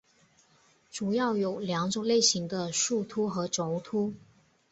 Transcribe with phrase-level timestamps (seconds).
[0.89, 4.15] 主要有两种类型的树突和轴突。